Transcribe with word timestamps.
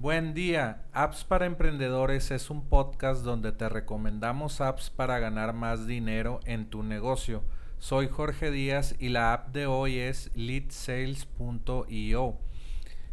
Buen 0.00 0.32
día, 0.32 0.86
Apps 0.94 1.24
para 1.24 1.44
Emprendedores 1.44 2.30
es 2.30 2.48
un 2.48 2.66
podcast 2.70 3.22
donde 3.22 3.52
te 3.52 3.68
recomendamos 3.68 4.62
apps 4.62 4.88
para 4.88 5.18
ganar 5.18 5.52
más 5.52 5.86
dinero 5.86 6.40
en 6.46 6.70
tu 6.70 6.82
negocio. 6.82 7.42
Soy 7.78 8.08
Jorge 8.08 8.50
Díaz 8.50 8.94
y 8.98 9.10
la 9.10 9.34
app 9.34 9.52
de 9.52 9.66
hoy 9.66 9.98
es 9.98 10.30
leadsales.io. 10.34 12.38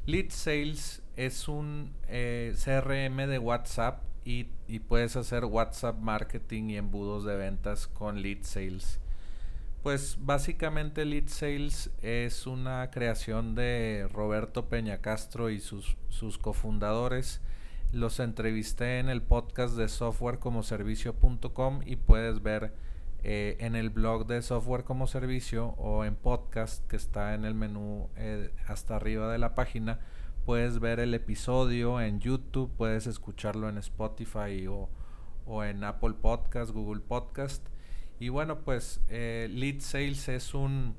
Leadsales 0.05 1.01
es 1.17 1.49
un 1.49 1.91
eh, 2.07 2.55
CRM 2.55 3.27
de 3.27 3.37
WhatsApp 3.37 4.03
y, 4.23 4.45
puedes 4.87 5.17
hacer 5.17 5.43
WhatsApp 5.43 5.99
marketing 5.99 6.69
y 6.69 6.77
embudos 6.77 7.25
de 7.25 7.35
ventas 7.35 7.87
con 7.87 8.21
Leadsales. 8.21 9.01
Pues 9.83 10.17
básicamente 10.19 11.05
Lead 11.05 11.27
Sales 11.27 11.91
es 12.01 12.45
una 12.45 12.89
creación 12.91 13.55
de 13.55 14.09
Roberto 14.11 14.67
Peña 14.67 14.97
Castro 14.97 15.49
y 15.49 15.59
sus, 15.59 15.95
sus 16.09 16.37
cofundadores. 16.37 17.41
Los 17.93 18.19
entrevisté 18.19 18.99
en 18.99 19.07
el 19.07 19.21
podcast 19.21 19.77
de 19.77 19.87
softwarecomoservicio.com 19.87 21.81
y 21.85 21.95
puedes 21.95 22.43
ver 22.43 22.73
eh, 23.23 23.55
en 23.59 23.75
el 23.75 23.89
blog 23.89 24.27
de 24.27 24.41
Software 24.41 24.83
como 24.83 25.07
Servicio 25.07 25.67
o 25.77 26.03
en 26.03 26.15
podcast 26.15 26.85
que 26.87 26.97
está 26.97 27.33
en 27.33 27.45
el 27.45 27.53
menú 27.53 28.09
eh, 28.17 28.53
hasta 28.67 28.97
arriba 28.97 29.31
de 29.31 29.37
la 29.37 29.55
página. 29.55 30.01
Puedes 30.45 30.79
ver 30.79 30.99
el 30.99 31.13
episodio 31.13 32.01
en 32.01 32.19
YouTube, 32.19 32.71
puedes 32.77 33.07
escucharlo 33.07 33.69
en 33.69 33.77
Spotify 33.77 34.67
o, 34.67 34.89
o 35.45 35.63
en 35.63 35.83
Apple 35.85 36.15
Podcast, 36.21 36.71
Google 36.71 37.01
Podcast 37.01 37.65
y 38.19 38.29
bueno, 38.29 38.59
pues 38.59 39.01
eh, 39.09 39.47
Lead 39.51 39.79
Sales 39.81 40.27
es 40.29 40.53
un 40.53 40.95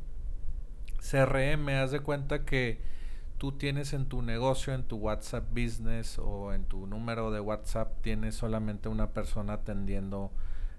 CRM. 0.99 1.69
Haz 1.71 1.91
de 1.91 2.01
cuenta 2.01 2.45
que 2.45 2.81
tú 3.39 3.53
tienes 3.53 3.93
en 3.93 4.07
tu 4.07 4.23
negocio, 4.23 4.75
en 4.75 4.85
tu 4.85 4.97
WhatsApp 4.97 5.49
Business 5.51 6.19
o 6.19 6.53
en 6.53 6.65
tu 6.65 6.87
número 6.87 7.31
de 7.31 7.41
WhatsApp, 7.41 8.01
tienes 8.03 8.35
solamente 8.35 8.89
una 8.89 9.11
persona 9.11 9.55
atendiendo 9.55 10.33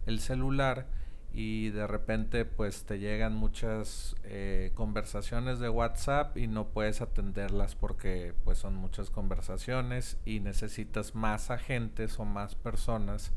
el 0.05 0.19
celular 0.19 0.87
y 1.31 1.69
de 1.69 1.85
repente 1.85 2.43
pues 2.43 2.85
te 2.85 2.99
llegan 2.99 3.35
muchas 3.35 4.15
eh, 4.23 4.71
conversaciones 4.73 5.59
de 5.59 5.69
WhatsApp 5.69 6.35
y 6.37 6.47
no 6.47 6.69
puedes 6.69 7.01
atenderlas 7.01 7.75
porque 7.75 8.33
pues 8.43 8.57
son 8.57 8.75
muchas 8.75 9.09
conversaciones 9.11 10.17
y 10.25 10.39
necesitas 10.39 11.15
más 11.15 11.51
agentes 11.51 12.19
o 12.19 12.25
más 12.25 12.55
personas 12.55 13.31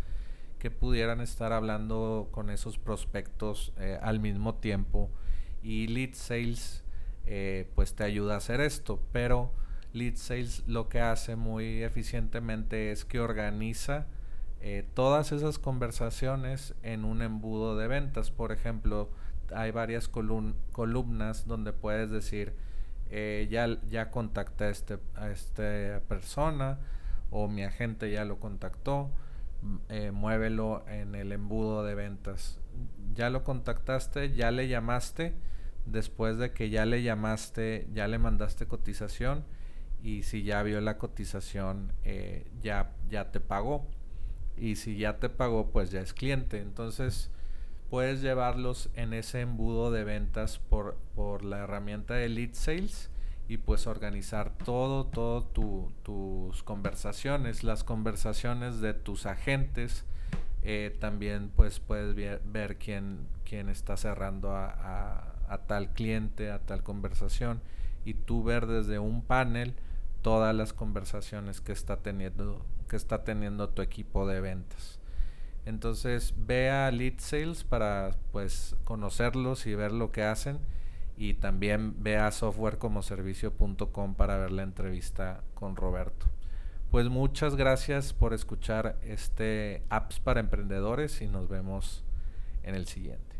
que 0.62 0.70
pudieran 0.70 1.20
estar 1.20 1.52
hablando 1.52 2.28
con 2.30 2.48
esos 2.48 2.78
prospectos 2.78 3.72
eh, 3.78 3.98
al 4.00 4.20
mismo 4.20 4.54
tiempo. 4.54 5.10
Y 5.60 5.88
lead 5.88 6.14
sales 6.14 6.84
eh, 7.26 7.68
pues 7.74 7.96
te 7.96 8.04
ayuda 8.04 8.34
a 8.34 8.36
hacer 8.36 8.60
esto. 8.60 9.02
Pero 9.10 9.50
lead 9.92 10.14
sales 10.14 10.62
lo 10.68 10.88
que 10.88 11.00
hace 11.00 11.34
muy 11.34 11.82
eficientemente 11.82 12.92
es 12.92 13.04
que 13.04 13.18
organiza 13.18 14.06
eh, 14.60 14.86
todas 14.94 15.32
esas 15.32 15.58
conversaciones 15.58 16.76
en 16.84 17.04
un 17.04 17.22
embudo 17.22 17.76
de 17.76 17.88
ventas. 17.88 18.30
Por 18.30 18.52
ejemplo 18.52 19.10
hay 19.52 19.72
varias 19.72 20.06
columnas 20.06 21.44
donde 21.48 21.72
puedes 21.72 22.08
decir 22.12 22.54
ya, 23.10 23.78
ya 23.90 24.12
contacté 24.12 24.66
a, 24.66 24.70
este, 24.70 24.98
a 25.16 25.28
esta 25.28 26.00
persona 26.06 26.78
o 27.30 27.48
mi 27.48 27.64
agente 27.64 28.12
ya 28.12 28.24
lo 28.24 28.38
contactó 28.38 29.10
eh, 29.88 30.10
muévelo 30.10 30.84
en 30.88 31.14
el 31.14 31.32
embudo 31.32 31.84
de 31.84 31.94
ventas. 31.94 32.58
Ya 33.14 33.30
lo 33.30 33.44
contactaste, 33.44 34.32
ya 34.32 34.50
le 34.50 34.68
llamaste, 34.68 35.34
después 35.86 36.38
de 36.38 36.52
que 36.52 36.70
ya 36.70 36.86
le 36.86 37.02
llamaste, 37.02 37.88
ya 37.92 38.08
le 38.08 38.18
mandaste 38.18 38.66
cotización 38.66 39.44
y 40.02 40.24
si 40.24 40.42
ya 40.42 40.62
vio 40.62 40.80
la 40.80 40.98
cotización, 40.98 41.92
eh, 42.04 42.46
ya, 42.60 42.92
ya 43.08 43.30
te 43.30 43.40
pagó. 43.40 43.86
Y 44.56 44.76
si 44.76 44.96
ya 44.96 45.18
te 45.18 45.28
pagó, 45.28 45.70
pues 45.70 45.90
ya 45.90 46.00
es 46.00 46.12
cliente. 46.12 46.60
Entonces 46.60 47.30
puedes 47.88 48.20
llevarlos 48.20 48.90
en 48.94 49.12
ese 49.12 49.40
embudo 49.40 49.90
de 49.90 50.04
ventas 50.04 50.58
por, 50.58 50.96
por 51.14 51.44
la 51.44 51.58
herramienta 51.58 52.14
de 52.14 52.28
Lead 52.28 52.54
Sales 52.54 53.10
y 53.48 53.58
pues 53.58 53.86
organizar 53.86 54.56
todo, 54.64 55.04
todo 55.04 55.42
tus 56.02 56.62
conversaciones, 56.62 57.64
las 57.64 57.84
conversaciones 57.84 58.80
de 58.80 58.94
tus 58.94 59.26
agentes. 59.26 60.04
Eh, 60.64 60.96
también 61.00 61.50
pues 61.54 61.80
puedes 61.80 62.14
ver, 62.14 62.78
quién, 62.78 63.26
quién, 63.44 63.68
está 63.68 63.96
cerrando 63.96 64.54
a, 64.54 65.34
tal 65.66 65.92
cliente, 65.92 66.50
a 66.50 66.60
tal 66.60 66.82
conversación 66.82 67.60
y 68.04 68.14
tú 68.14 68.44
ver 68.44 68.66
desde 68.66 68.98
un 68.98 69.22
panel 69.22 69.74
todas 70.22 70.54
las 70.54 70.72
conversaciones 70.72 71.60
que 71.60 71.72
está 71.72 71.96
teniendo, 71.96 72.64
que 72.88 72.96
está 72.96 73.24
teniendo 73.24 73.68
tu 73.70 73.82
equipo 73.82 74.26
de 74.26 74.40
ventas. 74.40 75.00
Entonces 75.66 76.34
ve 76.36 76.70
a 76.70 76.90
Lead 76.90 77.18
Sales 77.18 77.64
para 77.64 78.12
pues 78.30 78.76
conocerlos 78.84 79.66
y 79.66 79.74
ver 79.74 79.92
lo 79.92 80.10
que 80.10 80.22
hacen 80.22 80.58
y 81.22 81.34
también 81.34 82.02
ve 82.02 82.16
a 82.16 82.32
softwarecomoservicio.com 82.32 84.14
para 84.16 84.38
ver 84.38 84.50
la 84.50 84.64
entrevista 84.64 85.44
con 85.54 85.76
Roberto. 85.76 86.26
Pues 86.90 87.08
muchas 87.08 87.54
gracias 87.54 88.12
por 88.12 88.34
escuchar 88.34 88.98
este 89.04 89.84
apps 89.88 90.18
para 90.18 90.40
emprendedores 90.40 91.22
y 91.22 91.28
nos 91.28 91.48
vemos 91.48 92.02
en 92.64 92.74
el 92.74 92.88
siguiente. 92.88 93.36